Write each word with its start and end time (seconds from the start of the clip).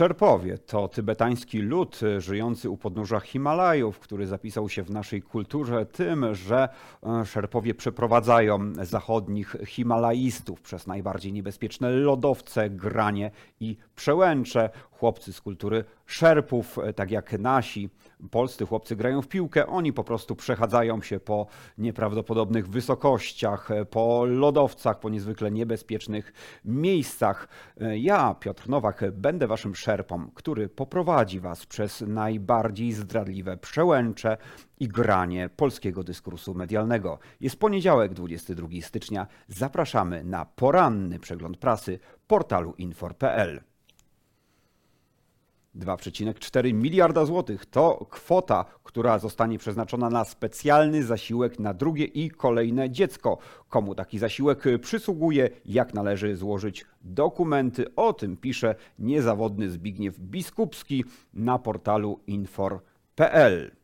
Szerpowie. 0.00 0.58
To 0.58 0.88
tybetański 0.88 1.58
lud 1.58 2.00
żyjący 2.18 2.70
u 2.70 2.76
podnóża 2.76 3.20
Himalajów, 3.20 3.98
który 3.98 4.26
zapisał 4.26 4.68
się 4.68 4.82
w 4.82 4.90
naszej 4.90 5.22
kulturze 5.22 5.86
tym, 5.86 6.34
że 6.34 6.68
e, 7.02 7.26
Szerpowie 7.26 7.74
przeprowadzają 7.74 8.72
zachodnich 8.82 9.56
Himalajistów 9.66 10.60
przez 10.60 10.86
najbardziej 10.86 11.32
niebezpieczne 11.32 11.90
lodowce, 11.90 12.70
granie 12.70 13.30
i 13.60 13.76
przełęcze. 14.00 14.70
Chłopcy 14.90 15.32
z 15.32 15.40
kultury 15.40 15.84
Szerpów, 16.06 16.78
e, 16.78 16.92
tak 16.92 17.10
jak 17.10 17.32
nasi 17.32 17.90
polscy 18.30 18.66
chłopcy 18.66 18.96
grają 18.96 19.22
w 19.22 19.28
piłkę, 19.28 19.66
oni 19.66 19.92
po 19.92 20.04
prostu 20.04 20.36
przechadzają 20.36 21.02
się 21.02 21.20
po 21.20 21.46
nieprawdopodobnych 21.78 22.68
wysokościach, 22.68 23.70
e, 23.70 23.84
po 23.84 24.24
lodowcach, 24.24 25.00
po 25.00 25.08
niezwykle 25.08 25.50
niebezpiecznych 25.50 26.32
miejscach. 26.64 27.48
Ja, 27.96 28.34
Piotr 28.34 28.68
Nowak, 28.68 29.04
będę 29.12 29.46
waszym 29.46 29.74
szerpą, 29.74 30.30
który 30.34 30.68
poprowadzi 30.68 31.40
was 31.40 31.66
przez 31.66 32.00
najbardziej 32.00 32.92
zdradliwe 32.92 33.56
przełęcze 33.56 34.36
i 34.80 34.88
granie 34.88 35.48
polskiego 35.56 36.04
dyskursu 36.04 36.54
medialnego. 36.54 37.18
Jest 37.40 37.58
poniedziałek, 37.58 38.14
22 38.14 38.68
stycznia. 38.82 39.26
Zapraszamy 39.48 40.24
na 40.24 40.44
poranny 40.44 41.18
przegląd 41.18 41.56
prasy 41.56 41.98
portalu 42.26 42.74
infor.pl. 42.78 43.69
2,4 45.76 46.74
miliarda 46.74 47.26
złotych 47.26 47.66
to 47.66 48.06
kwota, 48.10 48.64
która 48.84 49.18
zostanie 49.18 49.58
przeznaczona 49.58 50.10
na 50.10 50.24
specjalny 50.24 51.02
zasiłek 51.02 51.58
na 51.58 51.74
drugie 51.74 52.04
i 52.04 52.30
kolejne 52.30 52.90
dziecko. 52.90 53.38
Komu 53.68 53.94
taki 53.94 54.18
zasiłek 54.18 54.64
przysługuje, 54.80 55.50
jak 55.64 55.94
należy 55.94 56.36
złożyć 56.36 56.86
dokumenty. 57.02 57.94
O 57.96 58.12
tym 58.12 58.36
pisze 58.36 58.74
niezawodny 58.98 59.70
Zbigniew 59.70 60.18
Biskupski 60.18 61.04
na 61.34 61.58
portalu 61.58 62.20
infor.pl. 62.26 63.79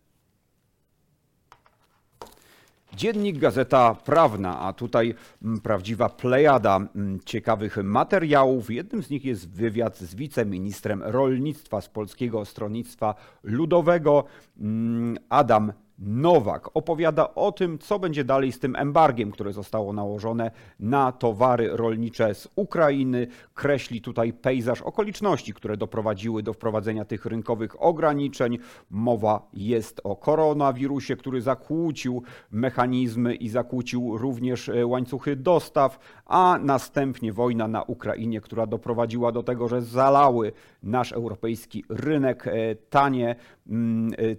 Dziennik 2.96 3.38
Gazeta 3.38 3.94
Prawna, 3.94 4.60
a 4.60 4.72
tutaj 4.72 5.14
mm, 5.42 5.60
prawdziwa 5.60 6.08
plejada 6.08 6.76
mm, 6.76 7.20
ciekawych 7.24 7.76
materiałów. 7.76 8.70
Jednym 8.70 9.02
z 9.02 9.10
nich 9.10 9.24
jest 9.24 9.48
wywiad 9.48 9.98
z 9.98 10.14
wiceministrem 10.14 11.02
rolnictwa 11.02 11.80
z 11.80 11.88
Polskiego 11.88 12.44
Stronnictwa 12.44 13.14
Ludowego 13.42 14.24
mm, 14.60 15.18
Adam 15.28 15.72
Nowak 15.98 16.70
opowiada 16.74 17.34
o 17.34 17.52
tym, 17.52 17.78
co 17.78 17.98
będzie 17.98 18.24
dalej 18.24 18.52
z 18.52 18.58
tym 18.58 18.76
embargiem, 18.76 19.30
które 19.30 19.52
zostało 19.52 19.92
nałożone 19.92 20.50
na 20.80 21.12
towary 21.12 21.68
rolnicze 21.72 22.34
z 22.34 22.48
Ukrainy. 22.56 23.26
Kreśli 23.54 24.00
tutaj 24.00 24.32
pejzaż 24.32 24.82
okoliczności, 24.82 25.54
które 25.54 25.76
doprowadziły 25.76 26.42
do 26.42 26.52
wprowadzenia 26.52 27.04
tych 27.04 27.26
rynkowych 27.26 27.82
ograniczeń. 27.82 28.58
Mowa 28.90 29.48
jest 29.52 30.00
o 30.04 30.16
koronawirusie, 30.16 31.16
który 31.16 31.42
zakłócił 31.42 32.22
mechanizmy 32.50 33.34
i 33.34 33.48
zakłócił 33.48 34.18
również 34.18 34.68
e, 34.68 34.86
łańcuchy 34.86 35.36
dostaw, 35.36 35.98
a 36.26 36.58
następnie 36.62 37.32
wojna 37.32 37.68
na 37.68 37.82
Ukrainie, 37.82 38.40
która 38.40 38.66
doprowadziła 38.66 39.32
do 39.32 39.42
tego, 39.42 39.68
że 39.68 39.82
zalały 39.82 40.52
nasz 40.82 41.12
europejski 41.12 41.84
rynek 41.88 42.46
e, 42.46 42.52
tanie 42.90 43.36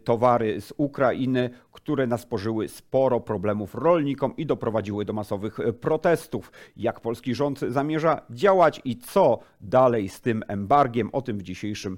towary 0.04 0.62
z 0.62 0.74
Ukrainy, 0.78 1.50
które 1.72 2.08
nasporzyły 2.08 2.68
sporo 2.68 3.20
problemów 3.20 3.76
rolnikom 3.76 4.36
i 4.38 4.46
doprowadziły 4.46 5.06
do 5.06 5.14
masowych 5.14 5.60
e, 5.60 5.74
protestów. 5.74 6.52
Jak 6.78 7.00
polski 7.00 7.36
rząd 7.36 7.60
zamierza 7.60 8.22
działać 8.30 8.82
i 8.86 8.98
co 8.98 9.40
dalej 9.62 10.10
z 10.10 10.22
tym 10.22 10.44
embargiem? 10.48 11.10
O 11.14 11.22
tym 11.22 11.38
w 11.38 11.44
dzisiejszym, 11.44 11.98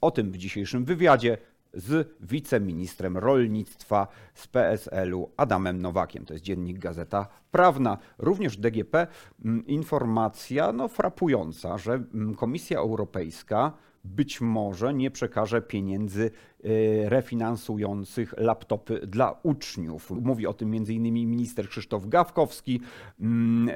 o 0.00 0.10
tym 0.10 0.32
w 0.32 0.36
dzisiejszym 0.36 0.84
wywiadzie 0.84 1.38
z 1.74 2.08
wiceministrem 2.20 3.18
rolnictwa 3.18 4.06
z 4.34 4.46
PSL-u 4.46 5.30
Adamem 5.36 5.82
Nowakiem. 5.82 6.24
To 6.24 6.32
jest 6.32 6.44
dziennik 6.44 6.78
Gazeta 6.78 7.26
Prawna. 7.50 7.98
Również 8.18 8.56
DGP 8.56 9.06
mm, 9.44 9.66
informacja 9.66 10.72
no, 10.72 10.88
frapująca, 10.88 11.78
że 11.78 11.92
mm, 11.92 12.34
Komisja 12.34 12.78
Europejska 12.78 13.72
być 14.04 14.40
może 14.40 14.94
nie 14.94 15.10
przekaże 15.10 15.62
pieniędzy 15.62 16.30
e, 16.64 16.68
refinansujących 17.08 18.34
laptopy 18.38 19.06
dla 19.06 19.40
uczniów. 19.42 20.10
Mówi 20.10 20.46
o 20.46 20.54
tym 20.54 20.74
m.in. 20.74 21.14
minister 21.14 21.68
Krzysztof 21.68 22.08
Gawkowski. 22.08 22.80
Mm, 23.20 23.68
e, 23.68 23.72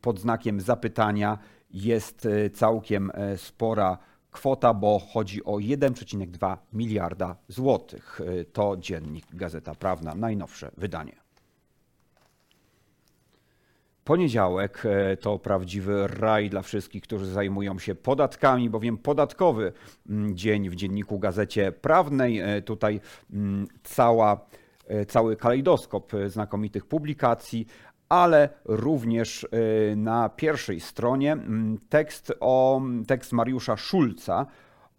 pod 0.00 0.20
znakiem 0.20 0.60
zapytania 0.60 1.38
jest 1.70 2.26
e, 2.26 2.50
całkiem 2.50 3.12
spora 3.36 3.98
kwota, 4.30 4.74
bo 4.74 4.98
chodzi 4.98 5.44
o 5.44 5.52
1,2 5.52 6.56
miliarda 6.72 7.36
złotych. 7.48 8.20
To 8.52 8.76
dziennik 8.76 9.26
Gazeta 9.34 9.74
Prawna, 9.74 10.14
najnowsze 10.14 10.70
wydanie. 10.76 11.29
Poniedziałek 14.04 14.82
e, 14.86 15.16
to 15.16 15.38
prawdziwy 15.38 16.06
raj 16.06 16.50
dla 16.50 16.62
wszystkich, 16.62 17.02
którzy 17.02 17.26
zajmują 17.26 17.78
się 17.78 17.94
podatkami, 17.94 18.70
bowiem 18.70 18.98
podatkowy 18.98 19.72
mm, 20.08 20.36
dzień 20.36 20.70
w 20.70 20.74
dzienniku 20.74 21.18
Gazecie 21.18 21.72
Prawnej. 21.72 22.38
E, 22.40 22.62
tutaj 22.62 23.00
mm, 23.32 23.66
cała, 23.82 24.46
e, 24.86 25.06
cały 25.06 25.36
kalejdoskop 25.36 26.12
znakomitych 26.26 26.86
publikacji, 26.86 27.66
ale 28.08 28.48
również 28.64 29.46
na 29.96 30.28
pierwszej 30.28 30.80
stronie 30.80 31.32
mm, 31.32 31.78
tekst, 31.88 32.32
o, 32.40 32.82
tekst 33.06 33.32
Mariusza 33.32 33.76
Szulca 33.76 34.46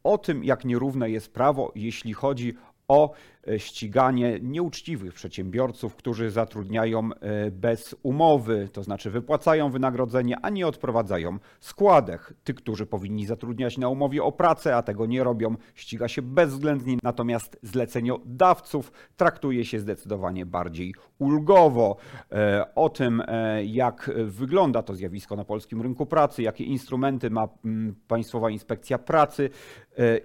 o 0.04 0.18
tym, 0.18 0.44
jak 0.44 0.66
nierówne 0.66 1.10
jest 1.10 1.34
prawo, 1.34 1.72
jeśli 1.76 2.14
chodzi 2.14 2.54
o 2.88 3.14
ściganie 3.58 4.40
nieuczciwych 4.42 5.14
przedsiębiorców, 5.14 5.96
którzy 5.96 6.32
zatrudniają 6.32 7.10
e, 7.14 7.52
bez 7.52 7.96
umowy, 8.04 8.70
to 8.74 8.84
znaczy 8.84 9.12
wypłacają 9.12 9.70
wynagrodzenie, 9.70 10.38
a 10.42 10.50
nie 10.50 10.68
odprowadzają 10.68 11.38
składek. 11.60 12.34
Tych, 12.44 12.56
którzy 12.56 12.86
powinni 12.86 13.26
zatrudniać 13.26 13.78
na 13.78 13.90
umowie 13.90 14.24
o 14.24 14.32
pracę, 14.32 14.76
a 14.76 14.82
tego 14.82 15.06
nie 15.06 15.24
robią, 15.24 15.56
ściga 15.76 16.08
się 16.08 16.22
bezwzględnie, 16.22 16.98
natomiast 17.04 17.60
zleceniodawców 17.64 18.92
traktuje 19.18 19.66
się 19.66 19.80
zdecydowanie 19.80 20.46
bardziej 20.46 20.96
ulgowo. 21.20 21.98
E, 22.32 22.76
o 22.76 22.90
tym, 22.90 23.24
jak 23.66 24.12
wygląda 24.26 24.84
to 24.84 24.96
zjawisko 24.96 25.36
na 25.36 25.44
polskim 25.44 25.82
rynku 25.82 26.06
pracy, 26.06 26.42
jakie 26.42 26.64
instrumenty 26.64 27.30
ma 27.30 27.48
mm, 27.66 27.96
Państwowa 28.08 28.50
Inspekcja 28.50 28.98
Pracy 28.98 29.50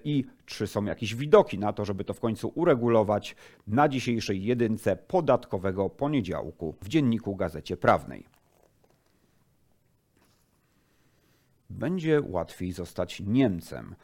i 0.05 0.25
czy 0.47 0.67
są 0.67 0.85
jakieś 0.85 1.15
widoki 1.15 1.59
na 1.59 1.73
to, 1.73 1.85
żeby 1.85 2.05
to 2.05 2.15
w 2.15 2.21
końcu 2.21 2.53
uregulować 2.55 3.06
na 3.67 3.89
dzisiejszej 3.89 4.45
jedynce 4.45 4.97
podatkowego 4.97 5.91
poniedziałku 5.91 6.75
w 6.83 6.89
dzienniku 6.89 7.37
Gazecie 7.37 7.77
Prawnej. 7.77 8.27
Będzie 11.71 12.21
łatwiej 12.21 12.73
zostać 12.73 13.21
Niemcem. 13.21 13.95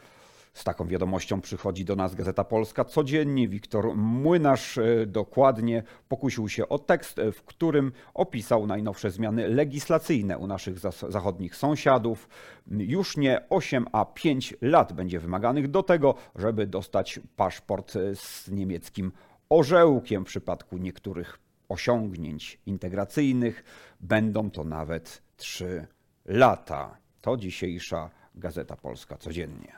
Z 0.52 0.64
taką 0.64 0.88
wiadomością 0.88 1.40
przychodzi 1.40 1.84
do 1.84 1.96
nas 1.96 2.14
Gazeta 2.14 2.44
Polska 2.44 2.84
codziennie. 2.84 3.48
Wiktor 3.48 3.96
Młynarz 3.96 4.78
e, 4.78 5.06
dokładnie 5.06 5.82
pokusił 6.08 6.48
się 6.48 6.68
o 6.68 6.78
tekst, 6.78 7.18
e, 7.18 7.32
w 7.32 7.42
którym 7.42 7.92
opisał 8.14 8.66
najnowsze 8.66 9.10
zmiany 9.10 9.48
legislacyjne 9.48 10.38
u 10.38 10.46
naszych 10.46 10.78
zachodnich 11.08 11.56
sąsiadów. 11.56 12.28
Już 12.70 13.16
nie 13.16 13.48
8, 13.50 13.86
a 13.92 14.04
5 14.04 14.54
lat 14.60 14.92
będzie 14.92 15.20
wymaganych 15.20 15.68
do 15.68 15.82
tego, 15.82 16.14
żeby 16.36 16.66
dostać 16.66 17.20
paszport 17.36 17.96
e, 17.96 18.16
z 18.16 18.50
niemieckim 18.50 19.12
orzełkiem 19.48 20.24
w 20.24 20.28
przypadku 20.28 20.78
niektórych 20.78 21.38
osiągnięć 21.68 22.60
integracyjnych. 22.66 23.64
Będą 24.00 24.50
to 24.50 24.64
nawet 24.64 25.22
3 25.36 25.86
lata. 26.24 26.96
To 27.20 27.36
dzisiejsza 27.36 28.10
Gazeta 28.34 28.76
Polska 28.76 29.16
codziennie. 29.16 29.72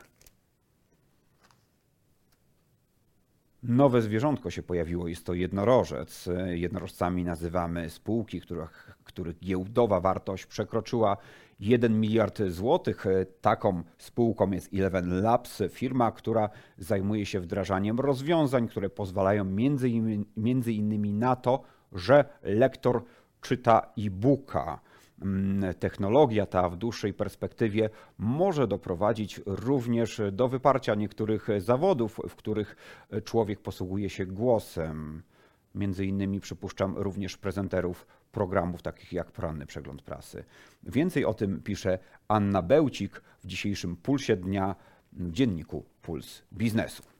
Nowe 3.67 4.01
zwierzątko 4.01 4.49
się 4.49 4.63
pojawiło. 4.63 5.07
Jest 5.07 5.25
to 5.25 5.33
jednorożec. 5.33 6.29
Jednorożcami 6.47 7.23
nazywamy 7.23 7.89
spółki, 7.89 8.41
których, 8.41 8.97
których 9.03 9.39
giełdowa 9.39 9.99
wartość 9.99 10.45
przekroczyła 10.45 11.17
1 11.59 11.99
miliard 11.99 12.41
złotych. 12.47 13.05
Taką 13.41 13.83
spółką 13.97 14.51
jest 14.51 14.73
Eleven 14.73 15.21
Labs, 15.21 15.63
firma, 15.69 16.11
która 16.11 16.49
zajmuje 16.77 17.25
się 17.25 17.39
wdrażaniem 17.39 17.99
rozwiązań, 17.99 18.67
które 18.67 18.89
pozwalają 18.89 19.43
między 19.43 19.89
innymi, 19.89 20.25
między 20.37 20.73
innymi 20.73 21.13
na 21.13 21.35
to, 21.35 21.61
że 21.93 22.25
lektor 22.43 23.03
czyta 23.41 23.91
e-booka. 23.97 24.79
Mm, 25.21 25.73
technologia 25.73 26.45
ta 26.45 26.69
w 26.69 26.77
dłuższej 26.77 27.13
perspektywie 27.13 27.89
może 28.17 28.67
doprowadzić 28.67 29.41
również 29.45 30.21
do 30.31 30.47
wyparcia 30.47 30.95
niektórych 30.95 31.47
zawodów, 31.57 32.19
w 32.29 32.35
których 32.35 32.75
człowiek 33.23 33.59
posługuje 33.59 34.09
się 34.09 34.25
głosem. 34.25 35.23
Między 35.75 36.05
innymi 36.05 36.39
przypuszczam 36.39 36.97
również 36.97 37.37
prezenterów 37.37 38.07
programów 38.31 38.81
takich 38.81 39.13
jak 39.13 39.31
poranny 39.31 39.65
przegląd 39.65 40.01
prasy. 40.01 40.43
Więcej 40.83 41.25
o 41.25 41.33
tym 41.33 41.61
pisze 41.61 41.99
Anna 42.27 42.61
Bełcik 42.61 43.21
w 43.39 43.47
dzisiejszym 43.47 43.95
pulsie 43.95 44.35
dnia 44.35 44.75
w 45.13 45.31
dzienniku 45.31 45.85
Puls 46.01 46.43
Biznesu. 46.53 47.14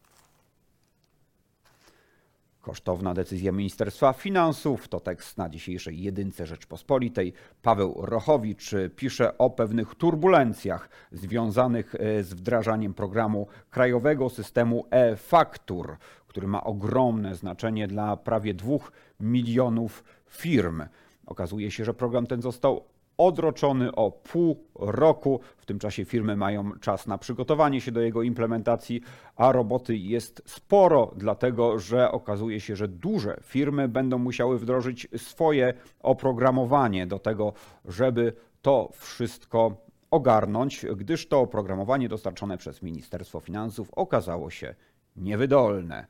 Kosztowna 2.65 3.13
decyzja 3.13 3.51
Ministerstwa 3.51 4.13
Finansów 4.13 4.87
to 4.87 4.99
tekst 4.99 5.37
na 5.37 5.49
dzisiejszej 5.49 6.01
jedynce 6.01 6.45
Rzeczpospolitej. 6.45 7.33
Paweł 7.61 7.95
Rochowicz 7.97 8.71
pisze 8.95 9.37
o 9.37 9.49
pewnych 9.49 9.95
turbulencjach 9.95 10.89
związanych 11.11 11.95
e, 11.95 12.23
z 12.23 12.33
wdrażaniem 12.33 12.93
programu 12.93 13.47
krajowego 13.69 14.29
systemu 14.29 14.85
e-faktur, 14.91 15.97
który 16.27 16.47
ma 16.47 16.63
ogromne 16.63 17.35
znaczenie 17.35 17.87
dla 17.87 18.17
prawie 18.17 18.53
dwóch 18.53 18.91
milionów 19.19 20.03
firm. 20.29 20.83
Okazuje 21.25 21.71
się, 21.71 21.85
że 21.85 21.93
program 21.93 22.27
ten 22.27 22.41
został 22.41 22.83
odroczony 23.17 23.91
o 23.91 24.11
pół 24.11 24.67
roku. 24.75 25.39
W 25.57 25.65
tym 25.65 25.79
czasie 25.79 26.05
firmy 26.05 26.35
mają 26.35 26.71
czas 26.79 27.07
na 27.07 27.17
przygotowanie 27.17 27.81
się 27.81 27.91
do 27.91 28.01
jego 28.01 28.21
implementacji, 28.21 29.01
a 29.35 29.51
roboty 29.51 29.97
jest 29.97 30.41
sporo, 30.45 31.11
dlatego 31.15 31.79
że 31.79 32.11
okazuje 32.11 32.59
się, 32.59 32.75
że 32.75 32.87
duże 32.87 33.37
firmy 33.43 33.87
będą 33.87 34.17
musiały 34.17 34.59
wdrożyć 34.59 35.07
swoje 35.17 35.73
oprogramowanie 35.99 37.07
do 37.07 37.19
tego, 37.19 37.53
żeby 37.85 38.33
to 38.61 38.89
wszystko 38.93 39.85
ogarnąć, 40.11 40.85
gdyż 40.97 41.27
to 41.27 41.39
oprogramowanie 41.39 42.09
dostarczone 42.09 42.57
przez 42.57 42.81
Ministerstwo 42.81 43.39
Finansów 43.39 43.91
okazało 43.95 44.49
się 44.49 44.75
niewydolne. 45.15 46.07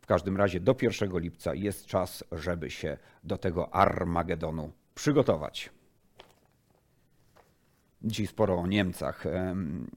W 0.00 0.06
każdym 0.06 0.36
razie 0.36 0.60
do 0.60 0.76
1 0.82 1.18
lipca 1.18 1.54
jest 1.54 1.86
czas, 1.86 2.24
żeby 2.32 2.70
się 2.70 2.96
do 3.24 3.38
tego 3.38 3.74
Armagedonu 3.74 4.70
przygotować. 4.94 5.70
Dzisiaj 8.02 8.26
sporo 8.26 8.58
o 8.58 8.66
Niemcach, 8.66 9.24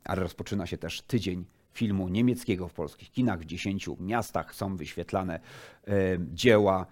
ale 0.04 0.22
rozpoczyna 0.22 0.66
się 0.66 0.78
też 0.78 1.02
tydzień 1.02 1.46
filmu 1.74 2.10
niemieckiego 2.10 2.68
w 2.68 2.74
polskich 2.74 3.12
kinach. 3.12 3.40
W 3.40 3.46
dziesięciu 3.46 3.98
miastach 4.00 4.56
są 4.56 4.78
wyświetlane 4.78 5.40
dzieła 6.20 6.86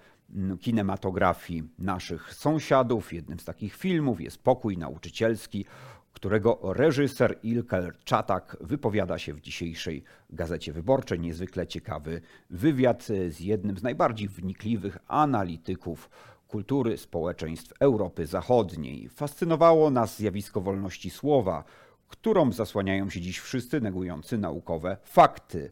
kinematografii 0.60 1.63
naszych 1.80 2.34
sąsiadów. 2.34 3.13
Jednym 3.13 3.40
z 3.40 3.46
takich 3.46 3.75
filmów 3.75 4.22
jest 4.22 4.44
Pokój 4.44 4.78
Nauczycielski, 4.78 5.66
którego 6.13 6.60
reżyser 6.74 7.40
Ilker 7.44 7.98
Czatak 8.04 8.58
wypowiada 8.62 9.18
się 9.18 9.34
w 9.34 9.42
dzisiejszej 9.42 10.04
Gazecie 10.30 10.74
Wyborczej. 10.74 11.19
Niezwykle 11.19 11.68
ciekawy 11.68 12.22
wywiad 12.50 13.08
z 13.30 13.40
jednym 13.40 13.78
z 13.78 13.84
najbardziej 13.84 14.28
wnikliwych 14.28 14.98
analityków 15.08 16.10
kultury 16.51 16.98
społeczeństw 16.98 17.74
Europy 17.80 18.25
Zachodniej. 18.25 19.09
Fascynowało 19.09 19.89
nas 19.89 20.18
zjawisko 20.18 20.62
wolności 20.62 21.09
słowa, 21.09 21.63
którą 22.07 22.51
zasłaniają 22.51 23.09
się 23.09 23.21
dziś 23.21 23.39
wszyscy 23.39 23.81
negujący 23.81 24.38
naukowe 24.38 24.98
fakty. 25.03 25.71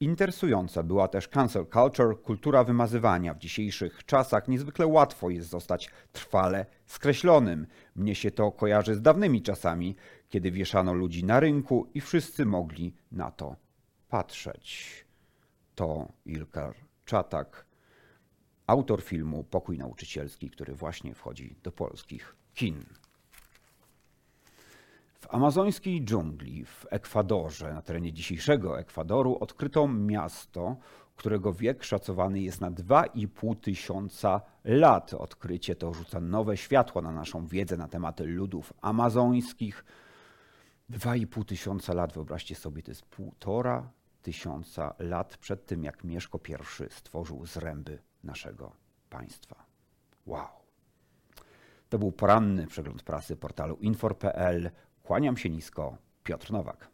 Interesująca 0.00 0.82
była 0.82 1.08
też 1.08 1.28
cancel 1.28 1.66
culture, 1.66 2.22
kultura 2.22 2.64
wymazywania. 2.64 3.34
W 3.34 3.38
dzisiejszych 3.38 4.04
czasach 4.04 4.48
niezwykle 4.48 4.86
łatwo 4.86 5.30
jest 5.30 5.48
zostać 5.48 5.90
trwale 6.12 6.66
skreślonym. 6.86 7.66
Mnie 7.96 8.14
się 8.14 8.30
to 8.30 8.52
kojarzy 8.52 8.94
z 8.94 9.02
dawnymi 9.02 9.42
czasami, 9.42 9.96
kiedy 10.28 10.50
wieszano 10.50 10.92
ludzi 10.94 11.24
na 11.24 11.40
rynku 11.40 11.86
i 11.94 12.00
wszyscy 12.00 12.46
mogli 12.46 12.94
na 13.12 13.30
to 13.30 13.56
patrzeć. 14.08 15.04
To 15.74 16.08
Ilkar 16.26 16.74
Czatak 17.04 17.71
autor 18.72 19.02
filmu 19.02 19.44
Pokój 19.44 19.78
Nauczycielski, 19.78 20.50
który 20.50 20.74
właśnie 20.74 21.14
wchodzi 21.14 21.56
do 21.62 21.72
polskich 21.72 22.36
kin. 22.54 22.84
W 25.20 25.34
amazońskiej 25.34 26.04
dżungli 26.04 26.64
w 26.64 26.86
Ekwadorze, 26.90 27.74
na 27.74 27.82
terenie 27.82 28.12
dzisiejszego 28.12 28.78
Ekwadoru, 28.78 29.38
odkryto 29.40 29.88
miasto, 29.88 30.76
którego 31.16 31.52
wiek 31.52 31.84
szacowany 31.84 32.40
jest 32.40 32.60
na 32.60 32.70
2,5 32.70 33.56
tysiąca 33.56 34.40
lat. 34.64 35.14
Odkrycie 35.14 35.74
to 35.74 35.94
rzuca 35.94 36.20
nowe 36.20 36.56
światło 36.56 37.02
na 37.02 37.12
naszą 37.12 37.46
wiedzę 37.46 37.76
na 37.76 37.88
temat 37.88 38.20
ludów 38.20 38.72
amazońskich. 38.80 39.84
2,5 40.90 41.44
tysiąca 41.44 41.94
lat, 41.94 42.12
wyobraźcie 42.12 42.54
sobie, 42.54 42.82
to 42.82 42.90
jest 42.90 43.06
półtora 43.06 43.90
tysiąca 44.22 44.94
lat 44.98 45.36
przed 45.36 45.66
tym, 45.66 45.84
jak 45.84 46.04
Mieszko 46.04 46.40
I 46.48 46.90
stworzył 46.90 47.46
zręby 47.46 47.98
naszego 48.24 48.72
państwa. 49.10 49.64
Wow. 50.26 50.48
To 51.88 51.98
był 51.98 52.12
poranny 52.12 52.66
przegląd 52.66 53.02
prasy 53.02 53.36
portalu 53.36 53.76
infor.pl. 53.76 54.70
Kłaniam 55.02 55.36
się 55.36 55.50
nisko. 55.50 55.96
Piotr 56.24 56.52
Nowak. 56.52 56.88